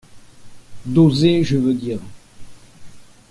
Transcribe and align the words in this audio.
D’oser 0.87 1.43
je 1.43 1.57
veux 1.57 1.75
dire. 1.75 1.99